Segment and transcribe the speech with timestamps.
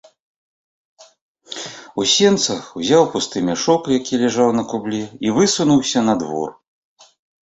[2.03, 6.49] У сенцах узяў пусты мяшок, які ляжаў на кубле, і высунуўся на двор.